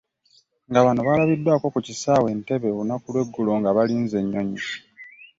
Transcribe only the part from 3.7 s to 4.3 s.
balinze